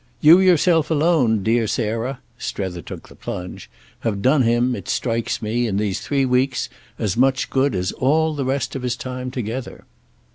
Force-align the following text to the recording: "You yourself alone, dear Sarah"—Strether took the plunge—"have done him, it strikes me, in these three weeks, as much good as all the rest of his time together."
"You 0.19 0.39
yourself 0.39 0.89
alone, 0.89 1.43
dear 1.43 1.67
Sarah"—Strether 1.67 2.81
took 2.81 3.07
the 3.07 3.13
plunge—"have 3.13 4.23
done 4.23 4.41
him, 4.41 4.75
it 4.75 4.89
strikes 4.89 5.43
me, 5.43 5.67
in 5.67 5.77
these 5.77 5.99
three 6.01 6.25
weeks, 6.25 6.69
as 6.97 7.15
much 7.15 7.51
good 7.51 7.75
as 7.75 7.91
all 7.91 8.33
the 8.33 8.43
rest 8.43 8.75
of 8.75 8.81
his 8.81 8.95
time 8.95 9.29
together." 9.29 9.83